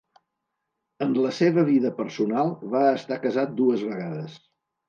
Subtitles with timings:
[1.05, 4.43] En la seva vida personal va estar casat dues vegades.